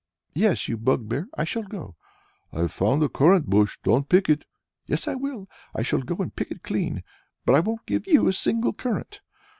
[0.33, 1.95] "Yes, you bugbear, I shall go!"
[2.51, 4.45] "I've found a currant bush; don't pick it."
[4.87, 7.03] "Yes I will; I shall go and pick it clean;
[7.45, 9.21] but I won't give you a single currant!"